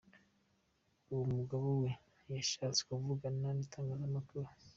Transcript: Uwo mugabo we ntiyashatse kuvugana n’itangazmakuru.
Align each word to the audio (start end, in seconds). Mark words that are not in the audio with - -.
Uwo 1.11 1.23
mugabo 1.35 1.67
we 1.81 1.89
ntiyashatse 2.23 2.81
kuvugana 2.89 3.47
n’itangazmakuru. 3.57 4.47